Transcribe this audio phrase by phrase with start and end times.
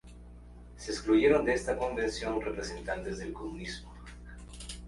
[0.77, 3.93] Se excluyeron de esta convención representantes del comunismo.